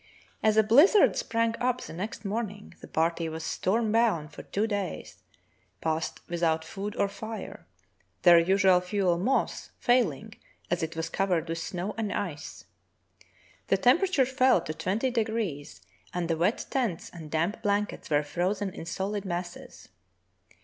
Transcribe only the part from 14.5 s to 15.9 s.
to twenty degrees